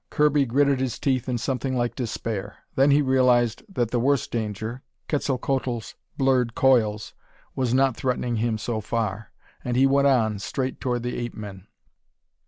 [0.09, 2.57] Kirby gritted his teeth in something like despair.
[2.73, 7.13] Then he realized that the worst danger Quetzalcoatl's blurred coils
[7.55, 9.31] was not threatening him so far.
[9.63, 11.67] And he went on, straight toward the ape men.